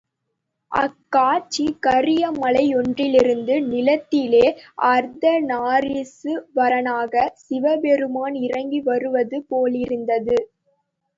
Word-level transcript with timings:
அக் 0.71 1.01
காட்சி, 1.09 1.65
கரிய 1.79 2.31
மலை 2.37 2.63
யொன்றிலிருந்து 2.67 3.55
நிலத்திலே 3.67 4.43
அர்த்தநாரீசுவரனாகச் 4.89 6.17
சிவபெருமான் 7.45 8.37
இறங்கி 8.39 8.81
வருவதுபோலிருந்தது. 8.81 10.37